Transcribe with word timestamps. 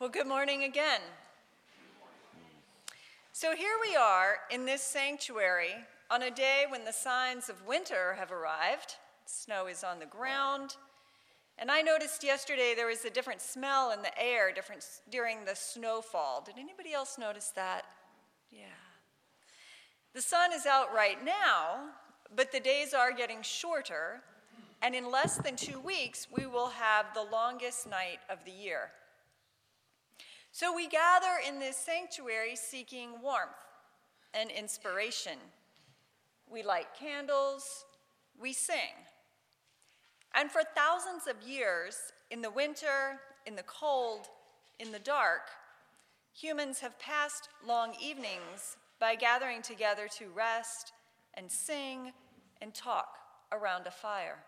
Well, 0.00 0.08
good 0.08 0.28
morning 0.28 0.62
again. 0.62 1.00
So 3.32 3.56
here 3.56 3.74
we 3.82 3.96
are 3.96 4.36
in 4.48 4.64
this 4.64 4.80
sanctuary 4.80 5.74
on 6.08 6.22
a 6.22 6.30
day 6.30 6.66
when 6.68 6.84
the 6.84 6.92
signs 6.92 7.48
of 7.48 7.66
winter 7.66 8.14
have 8.16 8.30
arrived. 8.30 8.94
Snow 9.24 9.66
is 9.66 9.82
on 9.82 9.98
the 9.98 10.06
ground. 10.06 10.76
And 11.58 11.68
I 11.68 11.82
noticed 11.82 12.22
yesterday 12.22 12.74
there 12.76 12.86
was 12.86 13.04
a 13.04 13.10
different 13.10 13.40
smell 13.40 13.90
in 13.90 14.02
the 14.02 14.16
air 14.16 14.52
different 14.52 14.86
during 15.10 15.44
the 15.44 15.56
snowfall. 15.56 16.44
Did 16.46 16.60
anybody 16.60 16.92
else 16.92 17.18
notice 17.18 17.50
that? 17.56 17.82
Yeah. 18.52 18.66
The 20.14 20.22
sun 20.22 20.52
is 20.52 20.64
out 20.64 20.94
right 20.94 21.18
now, 21.24 21.88
but 22.36 22.52
the 22.52 22.60
days 22.60 22.94
are 22.94 23.10
getting 23.10 23.42
shorter, 23.42 24.20
and 24.80 24.94
in 24.94 25.10
less 25.10 25.38
than 25.38 25.56
two 25.56 25.80
weeks, 25.80 26.28
we 26.30 26.46
will 26.46 26.68
have 26.68 27.06
the 27.14 27.26
longest 27.32 27.90
night 27.90 28.20
of 28.30 28.44
the 28.44 28.52
year. 28.52 28.92
So 30.58 30.74
we 30.74 30.88
gather 30.88 31.38
in 31.46 31.60
this 31.60 31.76
sanctuary 31.76 32.56
seeking 32.56 33.10
warmth 33.22 33.52
and 34.34 34.50
inspiration. 34.50 35.38
We 36.50 36.64
light 36.64 36.88
candles, 36.98 37.84
we 38.36 38.52
sing. 38.52 39.06
And 40.34 40.50
for 40.50 40.62
thousands 40.74 41.28
of 41.28 41.48
years, 41.48 41.94
in 42.32 42.42
the 42.42 42.50
winter, 42.50 43.20
in 43.46 43.54
the 43.54 43.62
cold, 43.62 44.26
in 44.80 44.90
the 44.90 44.98
dark, 44.98 45.42
humans 46.32 46.80
have 46.80 46.98
passed 46.98 47.50
long 47.64 47.94
evenings 48.02 48.78
by 48.98 49.14
gathering 49.14 49.62
together 49.62 50.08
to 50.18 50.28
rest 50.30 50.90
and 51.34 51.48
sing 51.48 52.10
and 52.60 52.74
talk 52.74 53.18
around 53.52 53.86
a 53.86 53.92
fire. 53.92 54.40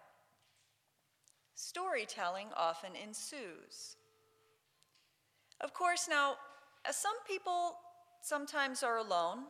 Storytelling 1.54 2.48
often 2.56 2.96
ensues. 2.96 3.94
Of 5.60 5.74
course, 5.74 6.08
now, 6.08 6.36
uh, 6.88 6.92
some 6.92 7.16
people 7.26 7.74
sometimes 8.22 8.82
are 8.82 8.98
alone, 8.98 9.44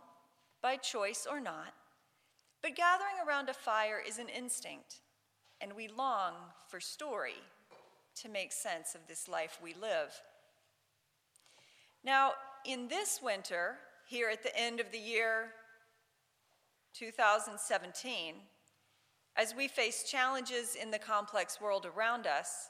by 0.62 0.76
choice 0.76 1.26
or 1.30 1.40
not, 1.40 1.72
but 2.62 2.76
gathering 2.76 3.14
around 3.26 3.48
a 3.48 3.54
fire 3.54 4.02
is 4.06 4.18
an 4.18 4.28
instinct, 4.28 5.00
and 5.60 5.72
we 5.74 5.88
long 5.88 6.34
for 6.68 6.80
story 6.80 7.40
to 8.16 8.28
make 8.28 8.52
sense 8.52 8.94
of 8.94 9.00
this 9.08 9.28
life 9.28 9.58
we 9.62 9.72
live. 9.74 10.20
Now, 12.04 12.32
in 12.64 12.88
this 12.88 13.20
winter, 13.22 13.76
here 14.06 14.28
at 14.28 14.42
the 14.42 14.56
end 14.58 14.80
of 14.80 14.90
the 14.90 14.98
year 14.98 15.52
2017, 16.94 18.34
as 19.36 19.54
we 19.54 19.68
face 19.68 20.10
challenges 20.10 20.74
in 20.74 20.90
the 20.90 20.98
complex 20.98 21.60
world 21.60 21.86
around 21.86 22.26
us, 22.26 22.68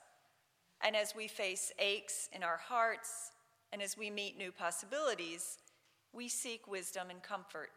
and 0.83 0.97
as 0.97 1.15
we 1.15 1.29
face 1.29 1.73
aches 1.79 2.29
in 2.33 2.43
our 2.43 2.57
hearts, 2.57 3.33
and 3.73 3.83
as 3.83 3.97
we 3.97 4.11
meet 4.11 4.37
new 4.37 4.51
possibilities, 4.51 5.59
we 6.13 6.29
seek 6.29 6.67
wisdom 6.67 7.11
and 7.11 7.23
comfort. 7.23 7.71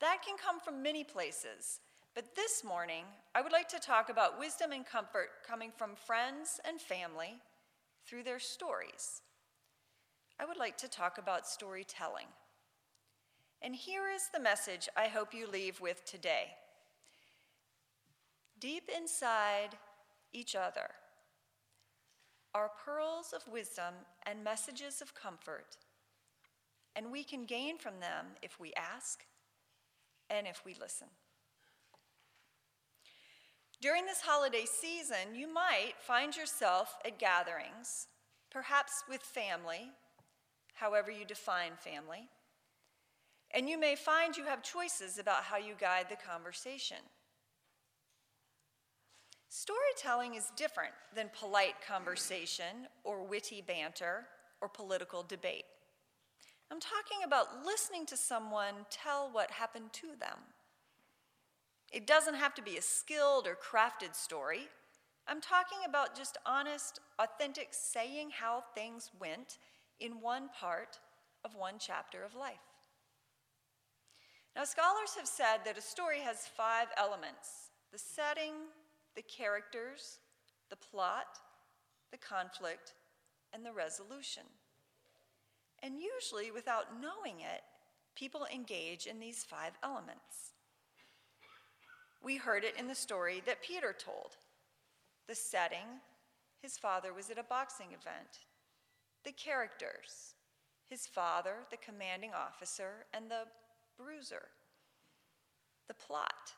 That 0.00 0.18
can 0.26 0.36
come 0.36 0.60
from 0.60 0.82
many 0.82 1.04
places, 1.04 1.80
but 2.14 2.34
this 2.34 2.64
morning, 2.64 3.04
I 3.34 3.42
would 3.42 3.52
like 3.52 3.68
to 3.68 3.78
talk 3.78 4.08
about 4.08 4.40
wisdom 4.40 4.72
and 4.72 4.84
comfort 4.84 5.28
coming 5.46 5.70
from 5.76 5.94
friends 5.94 6.60
and 6.66 6.80
family 6.80 7.34
through 8.06 8.24
their 8.24 8.40
stories. 8.40 9.22
I 10.40 10.44
would 10.44 10.56
like 10.56 10.76
to 10.78 10.88
talk 10.88 11.18
about 11.18 11.46
storytelling. 11.46 12.26
And 13.60 13.74
here 13.74 14.08
is 14.08 14.28
the 14.32 14.40
message 14.40 14.88
I 14.96 15.08
hope 15.08 15.34
you 15.34 15.46
leave 15.46 15.80
with 15.80 16.04
today. 16.04 16.54
Deep 18.60 18.88
inside 18.96 19.70
each 20.32 20.56
other 20.56 20.88
are 22.54 22.70
pearls 22.84 23.32
of 23.34 23.52
wisdom 23.52 23.94
and 24.24 24.42
messages 24.42 25.00
of 25.00 25.14
comfort, 25.14 25.76
and 26.96 27.12
we 27.12 27.22
can 27.22 27.44
gain 27.44 27.78
from 27.78 28.00
them 28.00 28.26
if 28.42 28.58
we 28.58 28.72
ask 28.74 29.24
and 30.30 30.46
if 30.46 30.64
we 30.64 30.74
listen. 30.80 31.08
During 33.80 34.06
this 34.06 34.22
holiday 34.22 34.64
season, 34.64 35.34
you 35.34 35.52
might 35.52 35.92
find 36.00 36.36
yourself 36.36 36.96
at 37.04 37.18
gatherings, 37.18 38.08
perhaps 38.50 39.04
with 39.08 39.20
family, 39.20 39.90
however 40.74 41.10
you 41.10 41.24
define 41.24 41.72
family, 41.76 42.28
and 43.52 43.68
you 43.68 43.78
may 43.78 43.94
find 43.94 44.36
you 44.36 44.44
have 44.44 44.62
choices 44.62 45.18
about 45.18 45.44
how 45.44 45.56
you 45.56 45.74
guide 45.78 46.06
the 46.10 46.16
conversation. 46.16 46.98
Storytelling 49.48 50.34
is 50.34 50.52
different 50.56 50.92
than 51.14 51.30
polite 51.38 51.74
conversation 51.86 52.86
or 53.02 53.24
witty 53.24 53.62
banter 53.62 54.26
or 54.60 54.68
political 54.68 55.22
debate. 55.22 55.64
I'm 56.70 56.80
talking 56.80 57.24
about 57.24 57.64
listening 57.64 58.04
to 58.06 58.16
someone 58.16 58.74
tell 58.90 59.30
what 59.32 59.50
happened 59.50 59.92
to 59.94 60.08
them. 60.20 60.38
It 61.90 62.06
doesn't 62.06 62.34
have 62.34 62.54
to 62.56 62.62
be 62.62 62.76
a 62.76 62.82
skilled 62.82 63.46
or 63.46 63.56
crafted 63.56 64.14
story. 64.14 64.68
I'm 65.26 65.40
talking 65.40 65.78
about 65.86 66.14
just 66.14 66.36
honest, 66.44 67.00
authentic 67.18 67.68
saying 67.70 68.30
how 68.38 68.64
things 68.74 69.10
went 69.18 69.56
in 69.98 70.20
one 70.20 70.50
part 70.58 70.98
of 71.42 71.54
one 71.54 71.74
chapter 71.78 72.22
of 72.22 72.34
life. 72.34 72.56
Now, 74.54 74.64
scholars 74.64 75.14
have 75.16 75.26
said 75.26 75.58
that 75.64 75.78
a 75.78 75.82
story 75.82 76.20
has 76.20 76.46
five 76.46 76.88
elements 76.98 77.70
the 77.90 77.98
setting, 77.98 78.52
the 79.14 79.22
characters, 79.22 80.18
the 80.70 80.76
plot, 80.76 81.38
the 82.10 82.18
conflict, 82.18 82.94
and 83.52 83.64
the 83.64 83.72
resolution. 83.72 84.44
And 85.82 85.94
usually, 86.00 86.50
without 86.50 87.00
knowing 87.00 87.40
it, 87.40 87.62
people 88.14 88.46
engage 88.52 89.06
in 89.06 89.20
these 89.20 89.44
five 89.44 89.72
elements. 89.82 90.52
We 92.22 92.36
heard 92.36 92.64
it 92.64 92.74
in 92.78 92.88
the 92.88 92.94
story 92.94 93.42
that 93.46 93.62
Peter 93.62 93.94
told. 93.96 94.36
The 95.28 95.34
setting, 95.34 96.00
his 96.60 96.76
father 96.76 97.12
was 97.12 97.30
at 97.30 97.38
a 97.38 97.44
boxing 97.44 97.88
event. 97.88 98.46
The 99.24 99.32
characters, 99.32 100.34
his 100.88 101.06
father, 101.06 101.54
the 101.70 101.76
commanding 101.76 102.32
officer, 102.34 103.06
and 103.12 103.30
the 103.30 103.44
bruiser. 103.96 104.48
The 105.86 105.94
plot, 105.94 106.54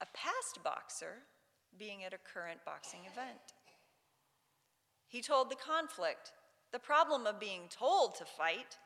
a 0.00 0.06
past 0.14 0.64
boxer 0.64 1.18
being 1.78 2.04
at 2.04 2.14
a 2.14 2.18
current 2.18 2.60
boxing 2.64 3.00
event. 3.00 3.54
He 5.06 5.20
told 5.20 5.50
the 5.50 5.56
conflict, 5.56 6.32
the 6.72 6.78
problem 6.78 7.26
of 7.26 7.38
being 7.38 7.68
told 7.68 8.16
to 8.16 8.24
fight 8.24 8.78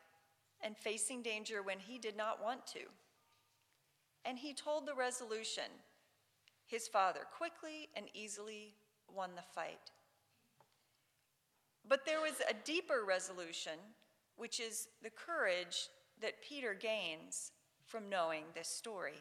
and 0.61 0.77
facing 0.77 1.21
danger 1.21 1.63
when 1.63 1.79
he 1.79 1.97
did 1.97 2.15
not 2.15 2.43
want 2.43 2.67
to. 2.67 2.81
And 4.25 4.37
he 4.37 4.53
told 4.53 4.85
the 4.85 4.93
resolution. 4.93 5.71
His 6.67 6.87
father 6.87 7.21
quickly 7.35 7.89
and 7.95 8.05
easily 8.13 8.75
won 9.11 9.31
the 9.35 9.41
fight. 9.41 9.91
But 11.87 12.05
there 12.05 12.21
was 12.21 12.41
a 12.47 12.53
deeper 12.65 13.03
resolution, 13.07 13.79
which 14.35 14.59
is 14.59 14.87
the 15.01 15.09
courage 15.09 15.89
that 16.21 16.43
Peter 16.47 16.75
gains 16.75 17.51
from 17.85 18.09
knowing 18.09 18.43
this 18.53 18.67
story. 18.67 19.17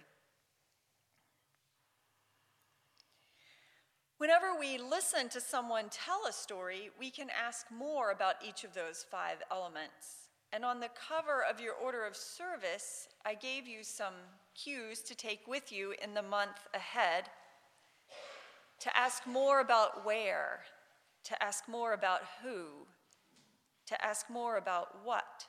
Whenever 4.18 4.58
we 4.58 4.78
listen 4.78 5.28
to 5.28 5.40
someone 5.40 5.84
tell 5.90 6.26
a 6.28 6.32
story, 6.32 6.90
we 6.98 7.08
can 7.08 7.28
ask 7.30 7.66
more 7.70 8.10
about 8.10 8.34
each 8.46 8.64
of 8.64 8.74
those 8.74 9.06
five 9.08 9.36
elements. 9.52 10.28
And 10.52 10.64
on 10.64 10.80
the 10.80 10.90
cover 11.08 11.44
of 11.48 11.60
your 11.60 11.74
order 11.74 12.04
of 12.04 12.16
service, 12.16 13.06
I 13.24 13.34
gave 13.34 13.68
you 13.68 13.84
some 13.84 14.14
cues 14.56 15.02
to 15.02 15.14
take 15.14 15.46
with 15.46 15.70
you 15.70 15.94
in 16.02 16.14
the 16.14 16.22
month 16.22 16.66
ahead 16.74 17.30
to 18.80 18.96
ask 18.96 19.24
more 19.24 19.60
about 19.60 20.04
where, 20.04 20.60
to 21.24 21.40
ask 21.40 21.68
more 21.68 21.92
about 21.92 22.22
who, 22.42 22.87
to 23.87 24.04
ask 24.04 24.28
more 24.28 24.56
about 24.56 25.04
what, 25.04 25.46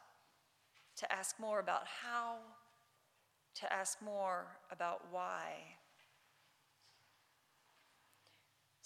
to 0.97 1.11
ask 1.11 1.39
more 1.39 1.59
about 1.59 1.83
how, 2.03 2.35
to 3.55 3.73
ask 3.73 3.99
more 4.01 4.45
about 4.71 5.01
why. 5.11 5.53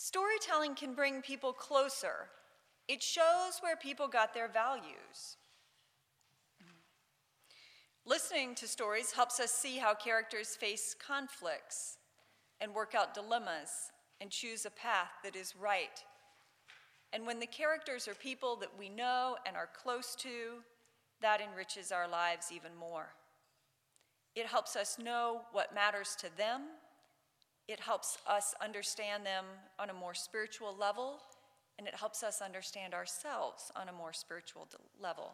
Storytelling 0.06 0.76
can 0.76 0.94
bring 0.94 1.22
people 1.22 1.54
closer. 1.54 2.28
It 2.90 3.02
shows 3.02 3.62
where 3.62 3.78
people 3.78 4.10
got 4.10 4.34
their 4.34 4.50
values. 4.50 5.38
Listening 8.06 8.54
to 8.56 8.68
stories 8.68 9.14
helps 9.14 9.40
us 9.40 9.50
see 9.50 9.78
how 9.78 9.94
characters 9.94 10.58
face 10.58 10.94
conflicts 10.94 12.00
and 12.60 12.76
work 12.76 12.94
out 12.94 13.14
dilemmas 13.14 13.70
and 14.20 14.30
choose 14.30 14.66
a 14.66 14.72
path 14.72 15.12
that 15.24 15.38
is 15.38 15.56
right. 15.56 16.04
And 17.14 17.26
when 17.26 17.40
the 17.40 17.48
characters 17.48 18.06
are 18.10 18.14
people 18.14 18.58
that 18.58 18.78
we 18.78 18.90
know 18.90 19.38
and 19.48 19.56
are 19.56 19.70
close 19.74 20.16
to, 20.16 20.64
that 21.22 21.40
enriches 21.40 21.94
our 21.94 22.10
lives 22.10 22.52
even 22.54 22.76
more. 22.76 23.08
It 24.36 24.48
helps 24.48 24.76
us 24.76 25.00
know 25.00 25.44
what 25.54 25.74
matters 25.74 26.18
to 26.20 26.28
them. 26.36 26.64
It 27.68 27.80
helps 27.80 28.18
us 28.28 28.54
understand 28.62 29.26
them 29.26 29.46
on 29.80 29.90
a 29.90 29.94
more 29.94 30.14
spiritual 30.14 30.76
level 30.78 31.20
and 31.78 31.88
it 31.88 31.96
helps 31.96 32.24
us 32.24 32.42
understand 32.42 32.94
ourselves 32.94 33.72
on 33.76 33.90
a 33.90 33.94
more 33.94 34.14
spiritual 34.14 34.68
level. 35.02 35.34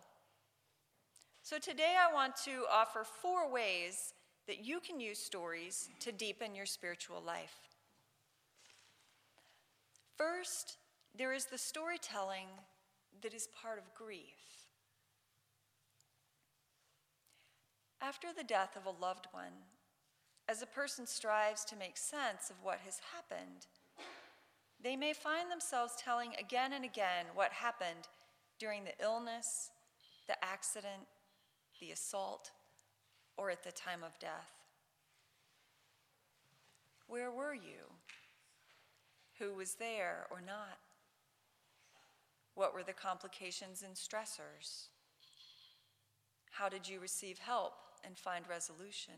So, 1.41 1.57
today 1.57 1.95
I 1.99 2.13
want 2.13 2.35
to 2.45 2.65
offer 2.71 3.03
four 3.03 3.51
ways 3.51 4.13
that 4.47 4.65
you 4.65 4.79
can 4.79 4.99
use 4.99 5.19
stories 5.19 5.89
to 5.99 6.11
deepen 6.11 6.55
your 6.55 6.65
spiritual 6.65 7.21
life. 7.25 7.55
First, 10.17 10.77
there 11.17 11.33
is 11.33 11.45
the 11.45 11.57
storytelling 11.57 12.47
that 13.21 13.33
is 13.33 13.47
part 13.61 13.77
of 13.77 13.93
grief. 13.93 14.67
After 18.01 18.27
the 18.35 18.43
death 18.43 18.75
of 18.75 18.85
a 18.85 19.01
loved 19.01 19.27
one, 19.31 19.53
as 20.49 20.63
a 20.63 20.65
person 20.65 21.05
strives 21.05 21.63
to 21.63 21.75
make 21.75 21.95
sense 21.95 22.49
of 22.49 22.55
what 22.63 22.79
has 22.83 22.99
happened, 23.13 23.67
they 24.83 24.95
may 24.95 25.13
find 25.13 25.51
themselves 25.51 25.93
telling 26.03 26.31
again 26.39 26.73
and 26.73 26.83
again 26.83 27.27
what 27.35 27.51
happened 27.51 28.07
during 28.57 28.83
the 28.83 29.03
illness, 29.03 29.69
the 30.27 30.43
accident, 30.43 31.05
the 31.79 31.91
assault, 31.91 32.49
or 33.37 33.51
at 33.51 33.63
the 33.63 33.71
time 33.71 34.03
of 34.03 34.17
death. 34.17 34.51
Where 37.07 37.29
were 37.29 37.53
you? 37.53 37.85
Who 39.37 39.53
was 39.53 39.75
there 39.75 40.25
or 40.31 40.41
not? 40.41 40.79
What 42.55 42.73
were 42.73 42.83
the 42.83 42.93
complications 42.93 43.83
and 43.83 43.93
stressors? 43.93 44.87
How 46.49 46.69
did 46.69 46.89
you 46.89 46.99
receive 46.99 47.37
help 47.37 47.73
and 48.03 48.17
find 48.17 48.45
resolution? 48.49 49.13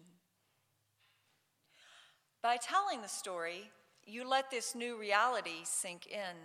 By 2.42 2.58
telling 2.58 3.02
the 3.02 3.08
story, 3.08 3.70
you 4.04 4.28
let 4.28 4.50
this 4.50 4.74
new 4.74 5.00
reality 5.00 5.64
sink 5.64 6.08
in. 6.08 6.36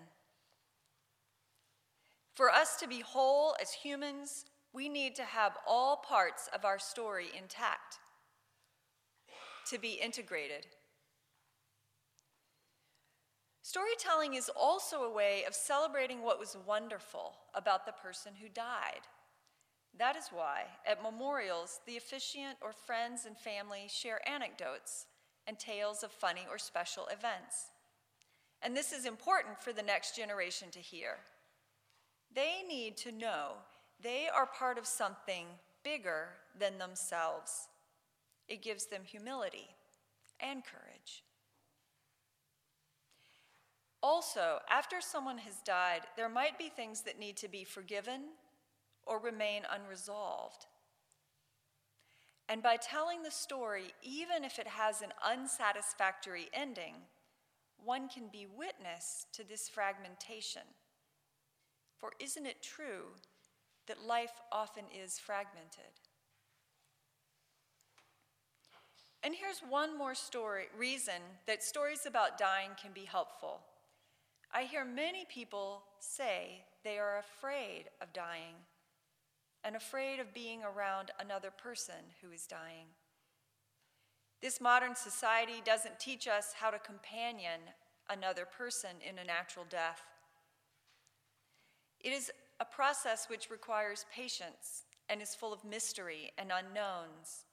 For 2.34 2.50
us 2.50 2.76
to 2.80 2.86
be 2.86 3.00
whole 3.00 3.56
as 3.62 3.72
humans, 3.72 4.44
we 4.74 4.90
need 4.90 5.16
to 5.16 5.24
have 5.24 5.56
all 5.66 5.96
parts 5.96 6.50
of 6.54 6.66
our 6.66 6.78
story 6.78 7.28
intact, 7.36 7.98
to 9.70 9.78
be 9.78 9.92
integrated. 9.92 10.66
Storytelling 13.62 14.34
is 14.34 14.50
also 14.54 15.02
a 15.02 15.12
way 15.12 15.44
of 15.48 15.54
celebrating 15.54 16.20
what 16.22 16.38
was 16.38 16.58
wonderful 16.66 17.32
about 17.54 17.86
the 17.86 17.92
person 17.92 18.32
who 18.40 18.50
died. 18.50 19.00
That 19.98 20.14
is 20.14 20.28
why, 20.30 20.64
at 20.86 21.02
memorials, 21.02 21.80
the 21.86 21.96
officiant 21.96 22.58
or 22.60 22.74
friends 22.74 23.24
and 23.24 23.36
family 23.36 23.86
share 23.88 24.20
anecdotes 24.28 25.06
and 25.46 25.58
tales 25.58 26.02
of 26.02 26.10
funny 26.10 26.46
or 26.50 26.58
special 26.58 27.06
events. 27.06 27.70
And 28.62 28.76
this 28.76 28.92
is 28.92 29.06
important 29.06 29.58
for 29.58 29.72
the 29.72 29.82
next 29.82 30.16
generation 30.16 30.68
to 30.72 30.78
hear. 30.78 31.18
They 32.34 32.62
need 32.66 32.96
to 32.98 33.12
know 33.12 33.52
they 34.02 34.26
are 34.34 34.46
part 34.46 34.78
of 34.78 34.86
something 34.86 35.46
bigger 35.84 36.28
than 36.58 36.78
themselves. 36.78 37.68
It 38.48 38.62
gives 38.62 38.86
them 38.86 39.02
humility 39.04 39.68
and 40.40 40.62
courage. 40.64 41.22
Also, 44.02 44.58
after 44.68 45.00
someone 45.00 45.38
has 45.38 45.56
died, 45.64 46.02
there 46.16 46.28
might 46.28 46.58
be 46.58 46.68
things 46.68 47.02
that 47.02 47.18
need 47.18 47.36
to 47.38 47.48
be 47.48 47.64
forgiven 47.64 48.22
or 49.06 49.18
remain 49.18 49.62
unresolved. 49.70 50.66
And 52.48 52.62
by 52.62 52.76
telling 52.76 53.22
the 53.22 53.30
story, 53.30 53.92
even 54.02 54.44
if 54.44 54.58
it 54.58 54.68
has 54.68 55.02
an 55.02 55.12
unsatisfactory 55.24 56.48
ending, 56.52 56.94
one 57.84 58.08
can 58.08 58.28
be 58.30 58.46
witness 58.46 59.26
to 59.32 59.42
this 59.42 59.68
fragmentation. 59.68 60.62
For 61.98 62.12
isn't 62.20 62.46
it 62.46 62.62
true 62.62 63.14
that 63.86 64.06
life 64.06 64.40
often 64.52 64.84
is 64.94 65.18
fragmented? 65.18 66.00
And 69.24 69.34
here's 69.34 69.58
one 69.58 69.98
more 69.98 70.14
story 70.14 70.66
reason 70.78 71.20
that 71.46 71.64
stories 71.64 72.06
about 72.06 72.38
dying 72.38 72.70
can 72.80 72.92
be 72.92 73.04
helpful. 73.04 73.60
I 74.52 74.62
hear 74.62 74.84
many 74.84 75.24
people 75.24 75.82
say 75.98 76.64
they 76.84 76.98
are 76.98 77.18
afraid 77.18 77.86
of 78.00 78.12
dying 78.12 78.54
and 79.66 79.74
afraid 79.74 80.20
of 80.20 80.32
being 80.32 80.60
around 80.62 81.10
another 81.18 81.50
person 81.50 81.96
who 82.22 82.30
is 82.30 82.46
dying. 82.46 82.86
This 84.40 84.60
modern 84.60 84.94
society 84.94 85.60
doesn't 85.64 85.98
teach 85.98 86.28
us 86.28 86.54
how 86.56 86.70
to 86.70 86.78
companion 86.78 87.60
another 88.08 88.46
person 88.46 88.90
in 89.06 89.18
a 89.18 89.24
natural 89.24 89.66
death. 89.68 90.02
It 92.00 92.12
is 92.12 92.30
a 92.60 92.64
process 92.64 93.26
which 93.28 93.50
requires 93.50 94.06
patience 94.14 94.84
and 95.08 95.20
is 95.20 95.34
full 95.34 95.52
of 95.52 95.64
mystery 95.64 96.30
and 96.38 96.52
unknowns. 96.52 97.46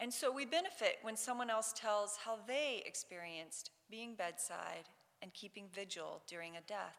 And 0.00 0.12
so 0.12 0.32
we 0.32 0.46
benefit 0.46 1.00
when 1.02 1.16
someone 1.16 1.50
else 1.50 1.74
tells 1.76 2.16
how 2.24 2.38
they 2.46 2.82
experienced 2.86 3.72
being 3.90 4.14
bedside 4.14 4.88
and 5.20 5.34
keeping 5.34 5.66
vigil 5.74 6.22
during 6.26 6.56
a 6.56 6.62
death. 6.66 6.96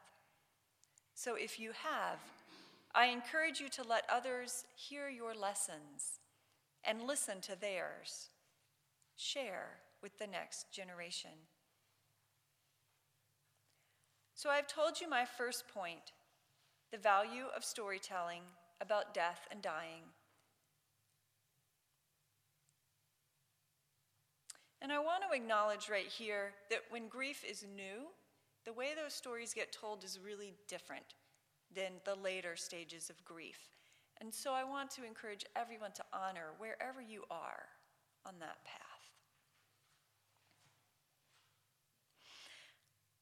So 1.15 1.35
if 1.35 1.59
you 1.59 1.71
have, 1.71 2.19
I 2.97 3.07
encourage 3.07 3.59
you 3.59 3.67
to 3.69 3.83
let 3.83 4.05
others 4.09 4.63
hear 4.73 5.09
your 5.09 5.35
lessons 5.35 6.21
and 6.85 7.03
listen 7.03 7.41
to 7.41 7.59
theirs. 7.59 8.29
Share 9.17 9.79
with 10.01 10.17
the 10.17 10.27
next 10.27 10.71
generation. 10.71 11.31
So 14.33 14.49
I've 14.49 14.67
told 14.67 15.01
you 15.01 15.09
my 15.09 15.25
first 15.25 15.65
point 15.67 16.13
the 16.93 16.97
value 16.97 17.45
of 17.53 17.65
storytelling 17.65 18.43
about 18.79 19.13
death 19.13 19.45
and 19.51 19.61
dying. 19.61 20.03
And 24.81 24.93
I 24.93 24.99
want 24.99 25.23
to 25.29 25.35
acknowledge 25.35 25.89
right 25.89 26.07
here 26.07 26.53
that 26.69 26.83
when 26.89 27.09
grief 27.09 27.43
is 27.43 27.65
new, 27.75 28.07
the 28.65 28.73
way 28.73 28.89
those 28.95 29.13
stories 29.13 29.53
get 29.53 29.73
told 29.73 30.05
is 30.05 30.17
really 30.23 30.53
different 30.69 31.15
than 31.75 31.93
the 32.05 32.15
later 32.15 32.55
stages 32.55 33.09
of 33.09 33.23
grief. 33.25 33.57
And 34.21 34.33
so 34.33 34.53
I 34.53 34.63
want 34.63 34.89
to 34.91 35.05
encourage 35.05 35.45
everyone 35.55 35.91
to 35.93 36.03
honor 36.13 36.53
wherever 36.57 37.01
you 37.01 37.23
are 37.29 37.65
on 38.25 38.35
that 38.39 38.63
path. 38.63 38.81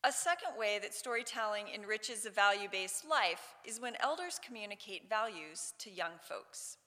A 0.05 0.11
second 0.11 0.57
way 0.57 0.79
that 0.81 0.93
storytelling 0.93 1.67
enriches 1.73 2.25
a 2.25 2.29
value 2.29 2.67
based 2.69 3.07
life 3.09 3.55
is 3.65 3.79
when 3.79 3.95
elders 4.01 4.39
communicate 4.45 5.09
values 5.09 5.73
to 5.79 5.89
young 5.89 6.11
folks. 6.21 6.77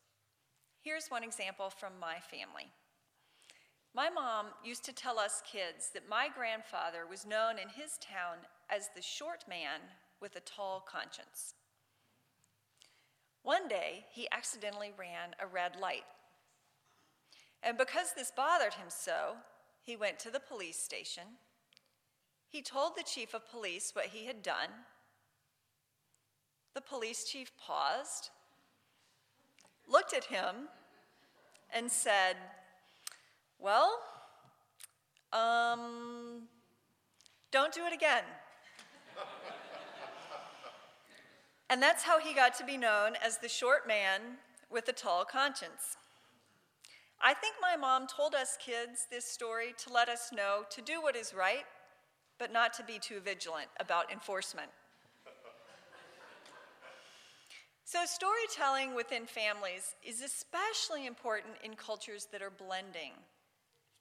Here's 0.83 1.09
one 1.09 1.25
example 1.25 1.71
from 1.71 1.99
my 1.99 2.17
family. 2.31 2.71
My 3.95 4.11
mom 4.11 4.47
used 4.63 4.85
to 4.85 4.93
tell 4.93 5.19
us 5.19 5.43
kids 5.51 5.91
that 5.95 6.11
my 6.11 6.29
grandfather 6.29 7.07
was 7.09 7.25
known 7.25 7.59
in 7.59 7.71
his 7.71 7.97
town 7.99 8.37
as 8.69 8.91
the 8.95 9.01
short 9.01 9.45
man 9.49 9.81
with 10.21 10.37
a 10.37 10.41
tall 10.41 10.81
conscience. 10.81 11.55
One 13.43 13.69
day, 13.69 14.07
he 14.11 14.27
accidentally 14.33 14.93
ran 14.99 15.35
a 15.41 15.47
red 15.47 15.77
light. 15.81 16.05
And 17.63 17.79
because 17.79 18.13
this 18.15 18.33
bothered 18.35 18.75
him 18.75 18.89
so, 18.89 19.37
he 19.83 19.97
went 19.97 20.19
to 20.21 20.31
the 20.31 20.41
police 20.41 20.79
station. 20.79 21.23
He 22.49 22.61
told 22.61 22.97
the 22.97 23.05
chief 23.05 23.35
of 23.35 23.49
police 23.49 23.93
what 23.95 24.07
he 24.07 24.27
had 24.27 24.43
done. 24.43 24.71
The 26.75 26.81
police 26.81 27.25
chief 27.25 27.53
paused, 27.57 28.31
looked 29.89 30.13
at 30.13 30.25
him, 30.25 30.69
and 31.73 31.91
said, 31.91 32.37
Well, 33.59 34.01
um, 35.33 36.49
don't 37.51 37.73
do 37.73 37.85
it 37.87 37.93
again. 37.93 38.25
And 41.69 41.83
that's 41.83 42.05
how 42.05 42.21
he 42.21 42.33
got 42.33 42.57
to 42.59 42.65
be 42.65 42.77
known 42.77 43.15
as 43.25 43.39
the 43.39 43.49
short 43.49 43.89
man 43.89 44.21
with 44.71 44.89
a 44.89 44.93
tall 44.93 45.25
conscience. 45.25 45.97
I 47.21 47.35
think 47.35 47.55
my 47.61 47.77
mom 47.77 48.07
told 48.07 48.35
us 48.35 48.57
kids 48.65 49.07
this 49.11 49.25
story 49.25 49.75
to 49.79 49.93
let 49.93 50.09
us 50.09 50.31
know 50.33 50.65
to 50.71 50.83
do 50.83 51.03
what 51.03 51.17
is 51.17 51.35
right, 51.35 51.65
but 52.39 52.53
not 52.53 52.73
to 52.75 52.85
be 52.85 52.99
too 52.99 53.21
vigilant 53.21 53.69
about 53.81 54.13
enforcement. 54.13 54.69
so, 57.85 58.05
storytelling 58.05 58.95
within 58.95 59.27
families 59.27 59.95
is 60.05 60.23
especially 60.23 61.07
important 61.07 61.55
in 61.65 61.75
cultures 61.75 62.29
that 62.33 62.43
are 62.43 62.51
blending. 62.51 63.13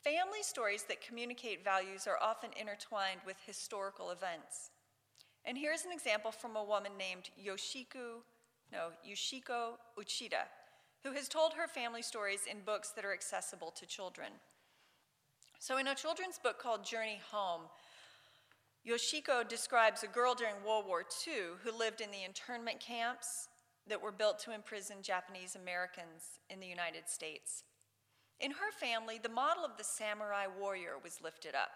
Family 0.03 0.43
stories 0.43 0.84
that 0.84 1.01
communicate 1.01 1.63
values 1.63 2.05
are 2.05 2.19
often 2.22 2.51
intertwined 2.60 3.22
with 3.25 3.38
historical 3.45 4.12
events. 4.12 4.69
And 5.46 5.58
here's 5.58 5.86
an 5.86 5.92
example 5.92 6.32
from 6.32 6.56
a 6.56 6.64
woman 6.64 6.94
named 6.98 7.30
Yoshiku, 7.40 8.22
no, 8.72 8.90
Yoshiko 9.08 9.74
Uchida, 9.98 10.46
who 11.04 11.12
has 11.14 11.28
told 11.28 11.54
her 11.54 11.68
family 11.68 12.02
stories 12.02 12.42
in 12.50 12.62
books 12.66 12.90
that 12.90 13.06
are 13.06 13.14
accessible 13.14 13.72
to 13.72 13.86
children. 13.86 14.32
So, 15.60 15.78
in 15.78 15.88
a 15.88 15.96
children's 15.96 16.40
book 16.40 16.60
called 16.60 16.84
Journey 16.84 17.20
Home, 17.32 17.62
Yoshiko 18.88 19.48
describes 19.48 20.04
a 20.04 20.08
girl 20.08 20.36
during 20.36 20.56
World 20.66 20.86
War 20.88 21.04
II 21.28 21.58
who 21.64 21.78
lived 21.78 22.02
in 22.02 22.12
the 22.12 22.24
internment 22.24 22.80
camps 22.80 23.48
that 23.88 24.02
were 24.02 24.12
built 24.12 24.40
to 24.40 24.54
imprison 24.54 24.98
Japanese 25.02 25.56
Americans 25.56 26.40
in 26.50 26.60
the 26.60 26.68
United 26.68 27.08
States. 27.08 27.64
In 28.40 28.52
her 28.52 28.72
family, 28.80 29.20
the 29.22 29.30
model 29.30 29.64
of 29.64 29.78
the 29.78 29.84
samurai 29.84 30.46
warrior 30.60 30.98
was 31.04 31.22
lifted 31.22 31.56
up. 31.56 31.72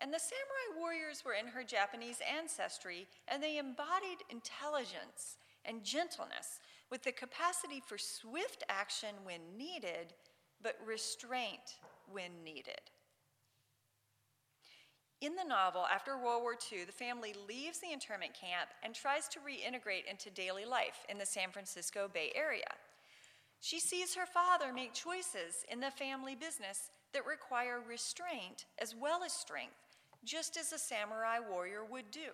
And 0.00 0.12
the 0.12 0.18
samurai 0.18 0.80
warriors 0.80 1.22
were 1.24 1.34
in 1.34 1.46
her 1.48 1.62
Japanese 1.62 2.20
ancestry, 2.26 3.06
and 3.28 3.42
they 3.42 3.58
embodied 3.58 4.24
intelligence 4.30 5.36
and 5.64 5.84
gentleness 5.84 6.60
with 6.90 7.02
the 7.02 7.12
capacity 7.12 7.82
for 7.86 7.98
swift 7.98 8.64
action 8.68 9.14
when 9.24 9.40
needed, 9.58 10.14
but 10.62 10.76
restraint 10.86 11.78
when 12.10 12.42
needed. 12.42 12.80
In 15.20 15.36
the 15.36 15.44
novel, 15.44 15.84
after 15.92 16.16
World 16.16 16.42
War 16.42 16.56
II, 16.72 16.84
the 16.84 16.92
family 16.92 17.34
leaves 17.46 17.78
the 17.78 17.92
internment 17.92 18.32
camp 18.32 18.70
and 18.82 18.94
tries 18.94 19.28
to 19.28 19.38
reintegrate 19.40 20.10
into 20.10 20.30
daily 20.30 20.64
life 20.64 21.04
in 21.10 21.18
the 21.18 21.26
San 21.26 21.50
Francisco 21.50 22.08
Bay 22.12 22.32
Area. 22.34 22.64
She 23.60 23.80
sees 23.80 24.14
her 24.14 24.24
father 24.24 24.72
make 24.72 24.94
choices 24.94 25.66
in 25.70 25.80
the 25.80 25.90
family 25.90 26.34
business 26.34 26.90
that 27.12 27.26
require 27.26 27.80
restraint 27.86 28.64
as 28.78 28.94
well 28.96 29.22
as 29.22 29.34
strength, 29.34 29.89
just 30.24 30.56
as 30.56 30.72
a 30.72 30.78
samurai 30.78 31.38
warrior 31.38 31.84
would 31.84 32.10
do. 32.10 32.30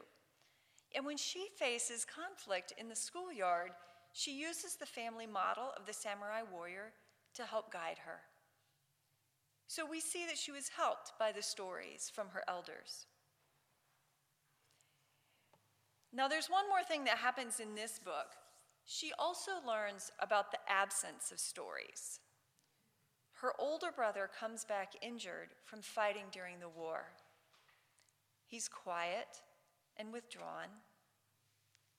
And 0.95 1.05
when 1.05 1.17
she 1.17 1.49
faces 1.59 2.05
conflict 2.05 2.73
in 2.79 2.89
the 2.89 2.97
schoolyard, 2.97 3.73
she 4.13 4.33
uses 4.33 4.77
the 4.77 4.87
family 4.87 5.27
model 5.27 5.71
of 5.77 5.87
the 5.87 5.93
samurai 5.93 6.43
warrior 6.51 6.93
to 7.35 7.45
help 7.45 7.73
guide 7.73 7.99
her. 8.07 8.21
So 9.67 9.85
we 9.85 10.01
see 10.01 10.25
that 10.27 10.39
she 10.39 10.53
was 10.53 10.71
helped 10.77 11.13
by 11.19 11.33
the 11.33 11.43
stories 11.43 12.11
from 12.15 12.29
her 12.29 12.43
elders. 12.49 13.07
Now, 16.13 16.29
there's 16.29 16.49
one 16.49 16.69
more 16.69 16.83
thing 16.83 17.05
that 17.05 17.19
happens 17.19 17.61
in 17.61 17.75
this 17.75 17.99
book. 17.99 18.37
She 18.87 19.13
also 19.19 19.51
learns 19.67 20.13
about 20.21 20.51
the 20.51 20.59
absence 20.69 21.31
of 21.33 21.41
stories. 21.41 22.21
Her 23.35 23.53
older 23.59 23.91
brother 23.95 24.31
comes 24.41 24.65
back 24.65 24.93
injured 25.03 25.49
from 25.65 25.83
fighting 25.83 26.25
during 26.33 26.59
the 26.59 26.71
war. 26.71 27.09
He's 28.47 28.69
quiet 28.69 29.43
and 29.97 30.13
withdrawn. 30.13 30.69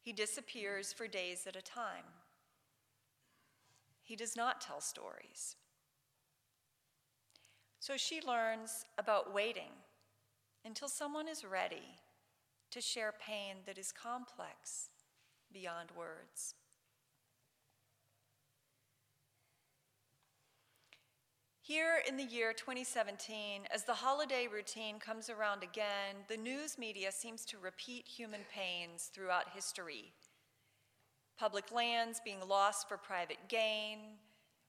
He 0.01 0.13
disappears 0.13 0.94
for 0.94 1.08
days 1.08 1.46
at 1.48 1.56
a 1.56 1.62
time. 1.62 2.06
He 4.01 4.16
does 4.16 4.36
not 4.38 4.62
tell 4.62 4.80
stories. 4.80 5.58
So 7.80 7.98
she 7.98 8.22
learns 8.22 8.86
about 8.98 9.34
waiting 9.34 9.72
until 10.63 10.88
someone 10.88 11.27
is 11.27 11.44
ready 11.44 12.00
to 12.72 12.82
share 12.82 13.13
pain 13.20 13.58
that 13.66 13.77
is 13.77 13.92
complex 13.92 14.89
beyond 15.51 15.89
words. 15.98 16.56
Here 21.68 22.02
in 22.08 22.16
the 22.16 22.24
year 22.24 22.54
2017, 22.54 23.64
as 23.74 23.84
the 23.84 23.94
holiday 23.94 24.48
routine 24.48 25.00
comes 25.00 25.30
around 25.30 25.64
again, 25.64 26.16
the 26.30 26.38
news 26.38 26.78
media 26.78 27.12
seems 27.12 27.44
to 27.44 27.58
repeat 27.58 28.08
human 28.08 28.40
pains 28.50 29.12
throughout 29.14 29.50
history. 29.54 30.14
Public 31.38 31.70
lands 31.74 32.22
being 32.24 32.40
lost 32.48 32.88
for 32.88 32.96
private 32.96 33.50
gain, 33.50 33.98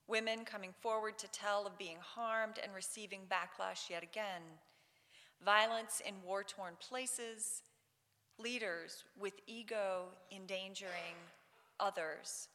women 0.08 0.44
coming 0.44 0.74
forward 0.80 1.16
to 1.18 1.28
tell 1.28 1.68
of 1.68 1.78
being 1.78 1.98
harmed 2.00 2.58
and 2.60 2.74
receiving 2.74 3.20
backlash 3.30 3.88
yet 3.88 4.02
again, 4.02 4.42
violence 5.44 6.02
in 6.04 6.14
war 6.26 6.42
torn 6.42 6.72
places, 6.80 7.62
leaders 8.40 9.04
with 9.16 9.34
ego 9.46 10.06
endangering 10.32 11.14
others 11.78 12.48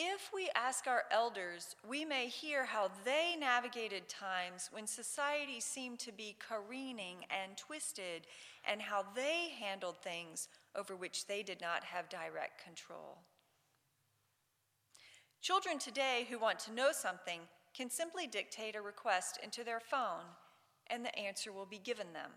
if 0.00 0.30
we 0.32 0.48
ask 0.54 0.86
our 0.86 1.02
elders, 1.10 1.74
we 1.86 2.04
may 2.04 2.28
hear 2.28 2.64
how 2.64 2.88
they 3.04 3.34
navigated 3.36 4.08
times 4.08 4.70
when 4.72 4.86
society 4.86 5.58
seemed 5.58 5.98
to 5.98 6.12
be 6.12 6.36
careening 6.38 7.16
and 7.30 7.56
twisted, 7.56 8.28
and 8.64 8.80
how 8.80 9.04
they 9.16 9.48
handled 9.58 9.96
things 9.96 10.46
over 10.76 10.94
which 10.94 11.26
they 11.26 11.42
did 11.42 11.60
not 11.60 11.82
have 11.82 12.08
direct 12.08 12.62
control. 12.62 13.18
Children 15.40 15.80
today 15.80 16.28
who 16.30 16.38
want 16.38 16.60
to 16.60 16.72
know 16.72 16.90
something 16.92 17.40
can 17.74 17.90
simply 17.90 18.28
dictate 18.28 18.76
a 18.76 18.80
request 18.80 19.40
into 19.42 19.64
their 19.64 19.80
phone, 19.80 20.26
and 20.86 21.04
the 21.04 21.18
answer 21.18 21.52
will 21.52 21.66
be 21.66 21.78
given 21.78 22.12
them. 22.12 22.30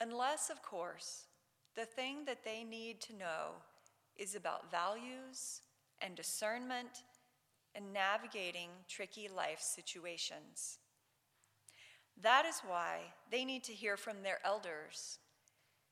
Unless, 0.00 0.50
of 0.50 0.60
course, 0.60 1.26
the 1.76 1.84
thing 1.84 2.24
that 2.24 2.44
they 2.44 2.64
need 2.64 3.00
to 3.02 3.16
know 3.16 3.62
is 4.18 4.34
about 4.34 4.70
values 4.70 5.62
and 6.00 6.14
discernment 6.14 7.04
and 7.74 7.92
navigating 7.92 8.70
tricky 8.88 9.28
life 9.28 9.60
situations. 9.60 10.78
That 12.20 12.44
is 12.44 12.60
why 12.66 12.98
they 13.30 13.44
need 13.44 13.64
to 13.64 13.72
hear 13.72 13.96
from 13.96 14.22
their 14.22 14.38
elders 14.44 15.18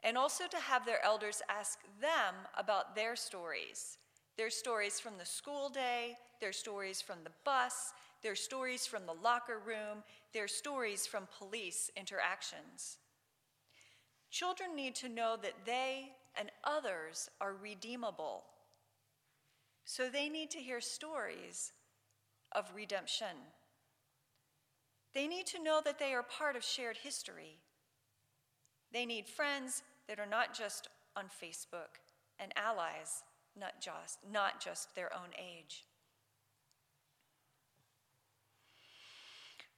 and 0.02 0.18
also 0.18 0.44
to 0.48 0.56
have 0.56 0.84
their 0.84 1.04
elders 1.04 1.42
ask 1.48 1.78
them 2.00 2.34
about 2.56 2.94
their 2.94 3.16
stories 3.16 3.98
their 4.36 4.50
stories 4.50 5.00
from 5.00 5.14
the 5.18 5.24
school 5.24 5.70
day, 5.70 6.16
their 6.40 6.52
stories 6.52 7.00
from 7.00 7.18
the 7.24 7.30
bus, 7.44 7.92
their 8.22 8.34
stories 8.34 8.86
from 8.86 9.06
the 9.06 9.14
locker 9.14 9.58
room, 9.58 10.02
their 10.34 10.48
stories 10.48 11.06
from 11.06 11.26
police 11.38 11.90
interactions. 11.96 12.98
Children 14.30 14.76
need 14.76 14.94
to 14.96 15.08
know 15.08 15.38
that 15.40 15.54
they 15.64 16.10
and 16.38 16.50
others 16.64 17.30
are 17.40 17.54
redeemable. 17.54 18.44
So 19.84 20.08
they 20.08 20.28
need 20.28 20.50
to 20.50 20.58
hear 20.58 20.80
stories 20.80 21.72
of 22.52 22.72
redemption. 22.74 23.36
They 25.14 25.26
need 25.26 25.46
to 25.46 25.62
know 25.62 25.80
that 25.84 25.98
they 25.98 26.12
are 26.12 26.22
part 26.22 26.56
of 26.56 26.64
shared 26.64 26.98
history. 26.98 27.60
They 28.92 29.06
need 29.06 29.28
friends 29.28 29.82
that 30.08 30.18
are 30.18 30.26
not 30.26 30.54
just 30.54 30.88
on 31.16 31.24
Facebook 31.24 32.00
and 32.38 32.52
allies, 32.56 33.22
not 33.58 33.80
just, 33.80 34.18
not 34.30 34.60
just 34.60 34.94
their 34.94 35.12
own 35.14 35.30
age. 35.38 35.84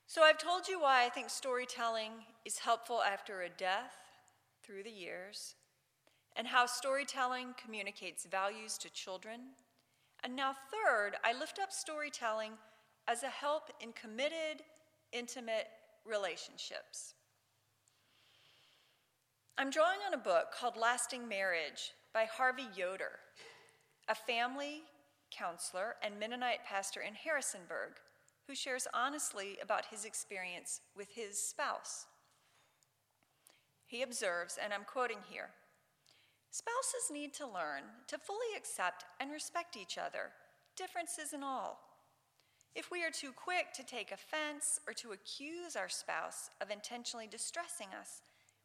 So 0.07 0.23
I've 0.23 0.39
told 0.39 0.69
you 0.69 0.81
why 0.81 1.05
I 1.05 1.11
think 1.11 1.29
storytelling 1.29 2.13
is 2.45 2.59
helpful 2.59 3.03
after 3.03 3.43
a 3.43 3.51
death 3.51 3.95
through 4.65 4.83
the 4.83 4.91
years 4.91 5.55
and 6.39 6.47
how 6.47 6.65
storytelling 6.65 7.49
communicates 7.63 8.25
values 8.25 8.79
to 8.79 8.91
children. 8.91 9.41
And 10.23 10.37
now, 10.37 10.55
third, 10.71 11.17
I 11.25 11.39
lift 11.39 11.59
up 11.59 11.73
storytelling 11.73 12.53
as 13.09 13.25
a 13.25 13.29
help 13.29 13.65
in 13.81 13.93
committed, 13.93 14.63
intimate 15.13 15.67
relationships. 16.07 17.15
I'm 19.59 19.71
drawing 19.71 19.99
on 20.07 20.15
a 20.15 20.19
book 20.19 20.53
called 20.59 20.77
Lasting 20.77 21.27
Marriage 21.29 21.93
by 22.15 22.25
Harvey 22.25 22.69
Yoder, 22.77 23.19
a 24.09 24.15
family 24.15 24.83
counselor 25.37 25.97
and 26.03 26.21
Mennonite 26.21 26.65
pastor 26.65 27.01
in 27.01 27.15
Harrisonburg 27.15 27.95
who 28.47 28.55
shares 28.55 28.87
honestly 28.95 29.59
about 29.63 29.87
his 29.87 30.05
experience 30.05 30.81
with 30.97 31.09
his 31.15 31.39
spouse. 31.39 32.07
He 33.87 34.03
observes, 34.03 34.59
and 34.63 34.73
I'm 34.73 34.85
quoting 34.85 35.19
here 35.29 35.51
Spouses 36.51 37.11
need 37.13 37.35
to 37.35 37.47
learn 37.47 37.83
to 38.07 38.19
fully 38.19 38.57
accept 38.57 39.05
and 39.21 39.31
respect 39.31 39.77
each 39.77 39.99
other, 39.99 40.33
differences 40.77 41.33
and 41.33 41.45
all. 41.45 41.81
If 42.75 42.91
we 42.91 43.05
are 43.05 43.11
too 43.11 43.33
quick 43.33 43.73
to 43.75 43.85
take 43.85 44.13
offense 44.13 44.81
or 44.87 44.93
to 44.95 45.13
accuse 45.13 45.77
our 45.77 45.89
spouse 45.89 46.51
of 46.61 46.71
intentionally 46.71 47.27
distressing 47.27 47.89
us, 47.99 48.23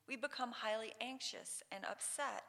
we 0.08 0.16
become 0.16 0.52
highly 0.52 0.94
anxious 1.02 1.63
and 1.72 1.84
upset 1.86 2.44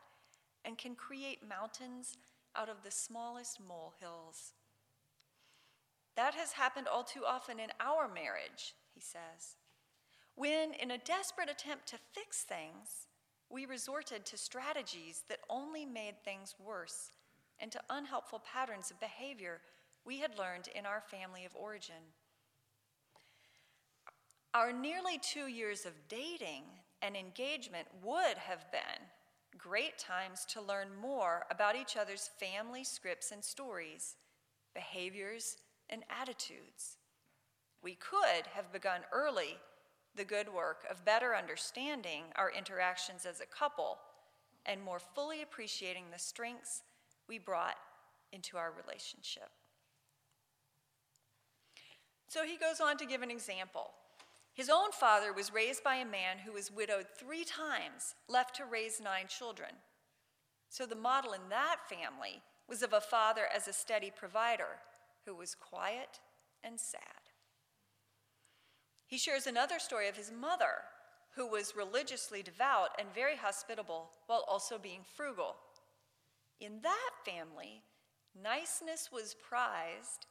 and 0.64 0.79
can 0.79 0.95
create 0.95 1.49
mountains 1.49 2.17
out 2.57 2.69
of 2.69 2.83
the 2.83 2.91
smallest 2.91 3.59
molehills. 3.61 4.53
That 6.17 6.35
has 6.35 6.53
happened 6.53 6.87
all 6.87 7.03
too 7.03 7.25
often 7.26 7.59
in 7.59 7.71
our 7.81 8.09
marriage, 8.09 8.75
he 8.95 9.00
says. 9.00 9.57
When, 10.37 10.75
in 10.75 10.91
a 10.91 10.99
desperate 10.99 11.50
attempt 11.50 11.87
to 11.88 11.97
fix 12.12 12.43
things, 12.43 13.09
we 13.54 13.66
resorted 13.66 14.26
to 14.26 14.37
strategies 14.37 15.23
that 15.28 15.38
only 15.49 15.87
made 15.87 16.16
things 16.25 16.56
worse 16.58 17.12
and 17.61 17.70
to 17.70 17.80
unhelpful 17.88 18.42
patterns 18.52 18.90
of 18.90 18.99
behavior 18.99 19.61
we 20.04 20.18
had 20.18 20.37
learned 20.37 20.68
in 20.75 20.84
our 20.84 21.00
family 21.00 21.44
of 21.44 21.54
origin. 21.54 22.12
Our 24.52 24.73
nearly 24.73 25.18
two 25.18 25.46
years 25.46 25.87
of 25.87 25.92
dating 26.08 26.64
and 27.00 27.16
engagement 27.16 27.87
would 28.02 28.37
have 28.37 28.70
been 28.73 29.06
great 29.56 29.99
times 29.99 30.44
to 30.46 30.61
learn 30.61 30.88
more 31.00 31.46
about 31.50 31.76
each 31.76 31.96
other's 31.96 32.30
family 32.40 32.82
scripts 32.82 33.30
and 33.30 33.42
stories, 33.42 34.16
behaviors, 34.75 35.58
and 35.90 36.02
attitudes. 36.11 36.96
We 37.82 37.94
could 37.94 38.46
have 38.52 38.73
begun 38.73 39.02
early 39.12 39.58
the 40.16 40.25
good 40.25 40.52
work 40.52 40.85
of 40.90 41.04
better 41.04 41.35
understanding 41.35 42.25
our 42.37 42.50
interactions 42.50 43.26
as 43.26 43.40
a 43.40 43.47
couple 43.47 43.99
and 44.66 44.83
more 44.83 44.99
fully 44.99 45.42
appreciating 45.42 46.04
the 46.11 46.18
strengths 46.18 46.83
we 47.28 47.38
brought 47.38 47.76
into 48.33 48.56
our 48.56 48.73
relationship. 48.85 49.50
So 52.28 52.44
he 52.44 52.56
goes 52.56 52.80
on 52.80 52.97
to 52.99 53.06
give 53.06 53.23
an 53.23 53.30
example. 53.30 53.90
His 54.54 54.71
own 54.71 54.92
father 54.92 55.33
was 55.33 55.52
raised 55.52 55.83
by 55.83 55.97
a 55.97 56.04
man 56.04 56.38
who 56.44 56.52
was 56.52 56.71
widowed 56.71 57.06
three 57.16 57.44
times, 57.44 58.14
left 58.28 58.56
to 58.56 58.64
raise 58.64 59.00
nine 59.00 59.26
children. 59.28 59.71
So 60.68 60.87
the 60.87 60.97
model 60.97 61.33
in 61.33 61.49
that 61.50 61.76
family 61.88 62.42
was 62.68 62.83
of 62.83 62.92
a 62.92 63.00
father 63.00 63.42
as 63.54 63.68
a 63.68 63.73
steady 63.73 64.12
provider 64.14 64.78
who 65.26 65.35
was 65.35 65.54
quiet 65.54 66.21
and 66.62 66.78
sad. 66.78 67.24
He 69.14 69.18
shares 69.18 69.47
another 69.47 69.78
story 69.78 70.09
of 70.09 70.16
his 70.16 70.33
mother, 70.33 70.83
who 71.37 71.47
was 71.47 71.76
religiously 71.76 72.42
devout 72.42 72.88
and 72.99 73.06
very 73.14 73.37
hospitable 73.37 74.11
while 74.26 74.44
also 74.49 74.76
being 74.76 75.02
frugal. 75.16 75.54
In 76.59 76.80
that 76.83 77.11
family, 77.25 77.85
niceness 78.42 79.11
was 79.12 79.37
prized 79.40 80.26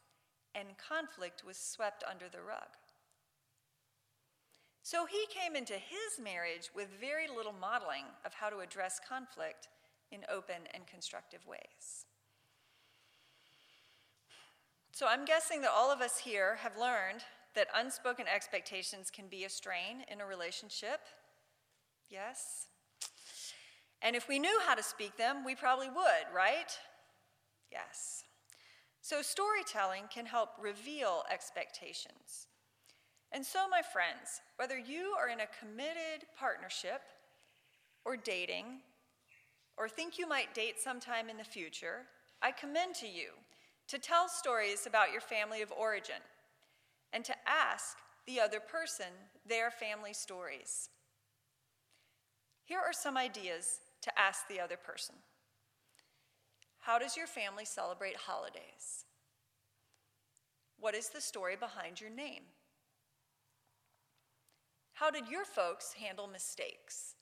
and 0.53 0.67
conflict 0.77 1.45
was 1.45 1.55
swept 1.55 2.03
under 2.11 2.27
the 2.27 2.41
rug. 2.41 2.75
So 4.81 5.05
he 5.05 5.27
came 5.33 5.55
into 5.55 5.75
his 5.75 6.21
marriage 6.21 6.69
with 6.75 6.89
very 6.99 7.29
little 7.33 7.55
modeling 7.57 8.03
of 8.25 8.33
how 8.33 8.49
to 8.49 8.59
address 8.59 8.99
conflict 9.07 9.69
in 10.11 10.25
open 10.29 10.67
and 10.73 10.85
constructive 10.87 11.47
ways. 11.47 12.03
So 14.91 15.07
I'm 15.07 15.23
guessing 15.23 15.61
that 15.61 15.71
all 15.73 15.89
of 15.89 16.01
us 16.01 16.17
here 16.17 16.57
have 16.57 16.75
learned 16.77 17.23
that 17.55 17.67
unspoken 17.75 18.25
expectations 18.33 19.12
can 19.12 19.27
be 19.27 19.43
a 19.43 19.50
strain 19.50 20.03
in 20.12 20.22
a 20.22 20.25
relationship. 20.25 21.01
Yes? 22.10 22.67
And 24.01 24.15
if 24.15 24.27
we 24.27 24.39
knew 24.39 24.60
how 24.65 24.75
to 24.75 24.83
speak 24.83 25.17
them, 25.17 25.45
we 25.45 25.55
probably 25.55 25.89
would, 25.89 26.25
right? 26.36 26.77
Yes. 27.72 28.24
So 29.01 29.22
storytelling 29.22 30.03
can 30.13 30.25
help 30.25 30.50
reveal 30.62 31.24
expectations. 31.31 32.48
And 33.31 33.45
so, 33.45 33.67
my 33.67 33.81
friends, 33.81 34.41
whether 34.57 34.77
you 34.77 35.15
are 35.19 35.27
in 35.27 35.39
a 35.39 35.48
committed 35.60 36.27
partnership 36.38 37.01
or 38.05 38.15
dating, 38.15 38.81
or 39.75 39.89
think 39.89 40.19
you 40.19 40.27
might 40.27 40.53
date 40.53 40.79
sometime 40.79 41.29
in 41.29 41.38
the 41.38 41.43
future, 41.43 42.03
I 42.41 42.51
commend 42.51 42.93
to 42.95 43.07
you 43.07 43.29
to 43.88 43.98
tell 43.98 44.27
stories 44.27 44.86
about 44.86 45.12
your 45.12 45.22
family 45.22 45.62
of 45.62 45.72
origin 45.72 46.22
and 47.13 47.24
to 47.25 47.36
ask 47.48 47.98
the 48.25 48.39
other 48.39 48.60
person 48.60 49.08
their 49.48 49.70
family 49.70 50.13
stories. 50.13 50.89
Here 52.65 52.79
are 52.79 52.93
some 52.93 53.17
ideas 53.17 53.79
to 54.01 54.20
ask 54.20 54.48
the 54.48 54.60
other 54.60 54.77
person 54.77 55.15
How 56.79 56.98
does 56.98 57.15
your 57.15 57.27
family 57.27 57.65
celebrate 57.65 58.15
holidays? 58.15 59.05
What 60.79 60.96
is 60.96 61.10
the 61.10 61.22
story 61.22 61.55
behind 61.55 62.01
your 62.01 62.10
name? 62.10 62.43
How 64.93 65.10
did 65.10 65.29
your 65.29 65.46
folks 65.46 65.93
handle 65.93 66.27
mistakes? 66.27 67.15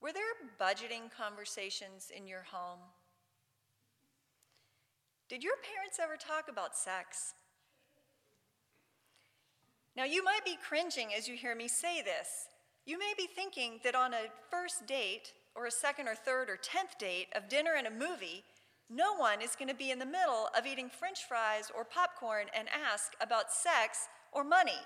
Were 0.00 0.12
there 0.12 0.22
budgeting 0.60 1.10
conversations 1.16 2.10
in 2.14 2.26
your 2.26 2.42
home? 2.42 2.80
Did 5.28 5.42
your 5.42 5.54
parents 5.74 5.98
ever 6.00 6.16
talk 6.16 6.48
about 6.48 6.76
sex? 6.76 7.34
Now, 9.96 10.04
you 10.04 10.22
might 10.22 10.44
be 10.44 10.56
cringing 10.68 11.08
as 11.16 11.26
you 11.26 11.36
hear 11.36 11.56
me 11.56 11.68
say 11.68 12.02
this. 12.02 12.48
You 12.84 12.98
may 12.98 13.12
be 13.16 13.26
thinking 13.26 13.80
that 13.82 13.96
on 13.96 14.14
a 14.14 14.30
first 14.50 14.86
date, 14.86 15.32
or 15.56 15.66
a 15.66 15.70
second 15.70 16.06
or 16.06 16.14
third 16.14 16.50
or 16.50 16.56
tenth 16.56 16.98
date 16.98 17.28
of 17.34 17.48
dinner 17.48 17.72
and 17.76 17.86
a 17.86 17.90
movie, 17.90 18.44
no 18.88 19.14
one 19.14 19.40
is 19.40 19.56
going 19.56 19.68
to 19.68 19.74
be 19.74 19.90
in 19.90 19.98
the 19.98 20.06
middle 20.06 20.48
of 20.56 20.66
eating 20.66 20.88
french 20.88 21.24
fries 21.26 21.72
or 21.74 21.84
popcorn 21.84 22.46
and 22.56 22.68
ask 22.68 23.14
about 23.20 23.50
sex 23.50 24.06
or 24.32 24.44
money, 24.44 24.78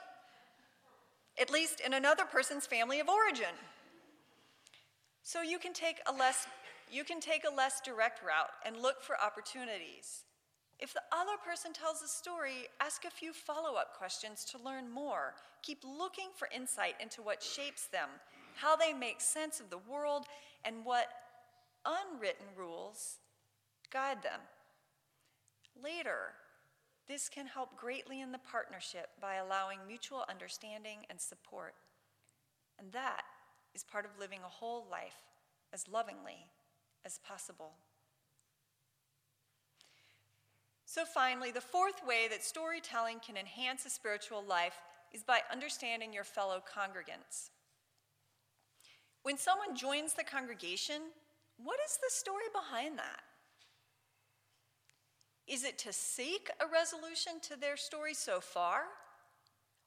at 1.38 1.51
least 1.51 1.81
in 1.81 1.93
another 1.93 2.25
person's 2.25 2.67
family 2.67 3.01
of 3.01 3.09
origin. 3.09 3.55
So 5.23 5.43
you 5.43 5.59
can 5.59 5.75
take 5.75 6.01
a 6.07 6.12
less, 6.12 6.47
you 6.91 7.05
can 7.05 7.21
take 7.21 7.43
a 7.45 7.55
less 7.55 7.83
direct 7.85 8.23
route 8.23 8.51
and 8.64 8.81
look 8.81 9.03
for 9.03 9.21
opportunities. 9.21 10.23
If 10.81 10.95
the 10.95 11.03
other 11.12 11.37
person 11.45 11.73
tells 11.73 12.01
a 12.03 12.09
story, 12.09 12.66
ask 12.81 13.05
a 13.05 13.11
few 13.11 13.35
follow 13.35 13.77
up 13.77 13.97
questions 13.99 14.45
to 14.47 14.59
learn 14.64 14.90
more. 14.90 15.35
Keep 15.62 15.85
looking 15.85 16.29
for 16.35 16.49
insight 16.55 16.95
into 17.01 17.21
what 17.21 17.43
shapes 17.43 17.87
them, 17.87 18.09
how 18.55 18.77
they 18.77 18.95
make 18.95 19.21
sense 19.21 19.61
of 19.61 19.69
the 19.69 19.79
world, 19.79 20.25
and 20.64 20.85
what 20.85 21.09
unwritten 21.85 22.47
rules 22.57 23.19
guide 23.93 24.23
them. 24.23 24.40
Later, 25.83 26.35
this 27.09 27.29
can 27.29 27.47
help 27.47 27.77
greatly 27.77 28.21
in 28.21 28.33
the 28.33 28.38
partnership 28.38 29.09
by 29.21 29.35
allowing 29.35 29.81
mutual 29.87 30.25
understanding 30.31 31.01
and 31.11 31.21
support. 31.21 31.75
And 32.79 32.90
that 32.93 33.23
is 33.75 33.85
part 33.85 34.07
of 34.07 34.19
living 34.19 34.40
a 34.45 34.49
whole 34.49 34.87
life 34.90 35.25
as 35.73 35.88
lovingly 35.88 36.47
as 37.05 37.19
possible. 37.19 37.73
So, 40.90 41.05
finally, 41.05 41.53
the 41.53 41.61
fourth 41.61 42.05
way 42.05 42.26
that 42.31 42.42
storytelling 42.42 43.20
can 43.24 43.37
enhance 43.37 43.87
a 43.87 43.90
spiritual 43.90 44.42
life 44.42 44.74
is 45.12 45.22
by 45.22 45.38
understanding 45.48 46.12
your 46.12 46.24
fellow 46.24 46.61
congregants. 46.61 47.50
When 49.22 49.38
someone 49.38 49.76
joins 49.76 50.14
the 50.14 50.24
congregation, 50.24 51.00
what 51.59 51.79
is 51.87 51.96
the 51.98 52.11
story 52.11 52.50
behind 52.53 52.98
that? 52.98 53.20
Is 55.46 55.62
it 55.62 55.79
to 55.79 55.92
seek 55.92 56.50
a 56.59 56.66
resolution 56.66 57.35
to 57.42 57.57
their 57.57 57.76
story 57.76 58.12
so 58.12 58.40
far? 58.40 58.83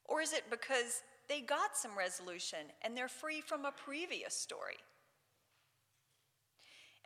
Or 0.06 0.22
is 0.22 0.32
it 0.32 0.44
because 0.48 1.02
they 1.28 1.42
got 1.42 1.76
some 1.76 1.98
resolution 1.98 2.60
and 2.80 2.96
they're 2.96 3.08
free 3.08 3.42
from 3.42 3.66
a 3.66 3.72
previous 3.72 4.32
story? 4.34 4.78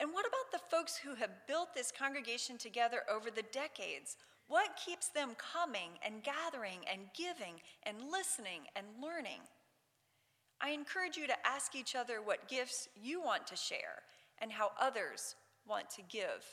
And 0.01 0.13
what 0.13 0.27
about 0.27 0.53
the 0.53 0.77
folks 0.77 0.97
who 0.97 1.15
have 1.17 1.47
built 1.47 1.75
this 1.75 1.93
congregation 1.93 2.57
together 2.57 3.03
over 3.13 3.31
the 3.31 3.45
decades? 3.53 4.17
What 4.47 4.81
keeps 4.83 5.09
them 5.09 5.37
coming 5.37 5.91
and 6.05 6.23
gathering 6.23 6.81
and 6.91 7.03
giving 7.17 7.61
and 7.83 7.97
listening 8.11 8.63
and 8.77 8.87
learning? 9.03 9.41
I 10.61 10.71
encourage 10.71 11.17
you 11.17 11.27
to 11.27 11.47
ask 11.47 11.75
each 11.75 11.95
other 11.95 12.21
what 12.23 12.49
gifts 12.49 12.89
you 12.95 13.21
want 13.21 13.47
to 13.49 13.57
share 13.57 14.03
and 14.41 14.51
how 14.51 14.71
others 14.81 15.35
want 15.67 15.91
to 15.91 16.03
give. 16.09 16.45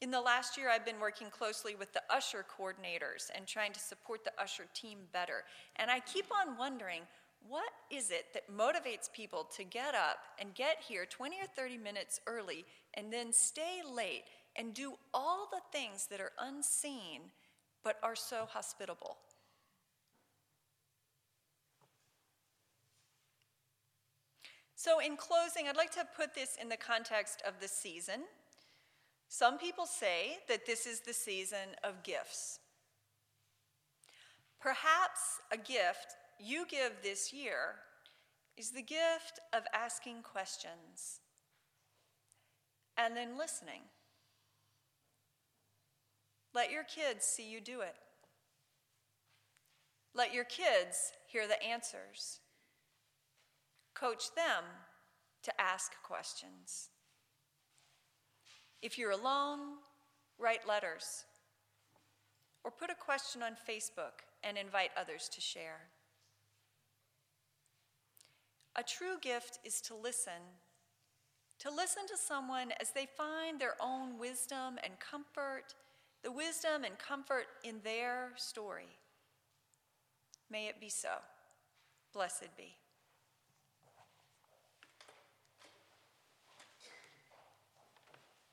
In 0.00 0.10
the 0.10 0.20
last 0.20 0.56
year, 0.56 0.68
I've 0.68 0.84
been 0.84 0.98
working 0.98 1.28
closely 1.30 1.76
with 1.76 1.92
the 1.92 2.02
usher 2.10 2.44
coordinators 2.58 3.30
and 3.36 3.46
trying 3.46 3.72
to 3.72 3.78
support 3.78 4.24
the 4.24 4.32
usher 4.36 4.64
team 4.74 4.98
better. 5.12 5.44
And 5.76 5.92
I 5.92 6.00
keep 6.00 6.26
on 6.40 6.58
wondering 6.58 7.02
what 7.48 7.70
is 7.90 8.10
it 8.10 8.26
that 8.34 8.50
motivates 8.50 9.12
people 9.12 9.48
to 9.56 9.64
get 9.64 9.94
up 9.94 10.18
and 10.38 10.54
get 10.54 10.78
here 10.86 11.06
20 11.06 11.36
or 11.36 11.46
30 11.54 11.78
minutes 11.78 12.20
early 12.26 12.64
and 12.94 13.12
then 13.12 13.32
stay 13.32 13.80
late 13.88 14.24
and 14.56 14.74
do 14.74 14.94
all 15.12 15.48
the 15.50 15.60
things 15.76 16.06
that 16.06 16.20
are 16.20 16.32
unseen 16.38 17.20
but 17.82 17.98
are 18.02 18.16
so 18.16 18.46
hospitable? 18.48 19.16
So, 24.74 24.98
in 24.98 25.16
closing, 25.16 25.68
I'd 25.68 25.76
like 25.76 25.92
to 25.92 26.04
put 26.16 26.34
this 26.34 26.56
in 26.60 26.68
the 26.68 26.76
context 26.76 27.40
of 27.46 27.60
the 27.60 27.68
season. 27.68 28.22
Some 29.28 29.56
people 29.56 29.86
say 29.86 30.38
that 30.48 30.66
this 30.66 30.86
is 30.86 31.00
the 31.00 31.12
season 31.12 31.76
of 31.84 32.02
gifts. 32.02 32.58
Perhaps 34.60 35.40
a 35.52 35.56
gift 35.56 36.16
you 36.42 36.66
give 36.68 36.92
this 37.02 37.32
year 37.32 37.76
is 38.56 38.70
the 38.70 38.82
gift 38.82 39.40
of 39.52 39.62
asking 39.72 40.22
questions 40.22 41.20
and 42.96 43.16
then 43.16 43.38
listening. 43.38 43.82
Let 46.54 46.70
your 46.70 46.84
kids 46.84 47.24
see 47.24 47.50
you 47.50 47.60
do 47.60 47.80
it. 47.80 47.94
Let 50.14 50.34
your 50.34 50.44
kids 50.44 51.12
hear 51.26 51.46
the 51.46 51.62
answers. 51.62 52.40
Coach 53.94 54.34
them 54.34 54.64
to 55.42 55.60
ask 55.60 55.92
questions. 56.02 56.90
If 58.82 58.98
you're 58.98 59.12
alone, 59.12 59.60
write 60.38 60.68
letters 60.68 61.24
or 62.64 62.70
put 62.70 62.90
a 62.90 62.94
question 62.94 63.42
on 63.42 63.52
Facebook 63.68 64.24
and 64.42 64.58
invite 64.58 64.90
others 64.96 65.28
to 65.32 65.40
share. 65.40 65.91
A 68.76 68.82
true 68.82 69.16
gift 69.20 69.58
is 69.64 69.80
to 69.82 69.94
listen. 69.94 70.42
To 71.60 71.70
listen 71.70 72.06
to 72.08 72.16
someone 72.16 72.72
as 72.80 72.90
they 72.90 73.06
find 73.16 73.60
their 73.60 73.76
own 73.80 74.18
wisdom 74.18 74.78
and 74.82 74.94
comfort, 74.98 75.74
the 76.22 76.32
wisdom 76.32 76.84
and 76.84 76.98
comfort 76.98 77.46
in 77.62 77.76
their 77.84 78.32
story. 78.36 78.98
May 80.50 80.68
it 80.68 80.80
be 80.80 80.88
so. 80.88 81.08
Blessed 82.12 82.56
be. 82.56 82.76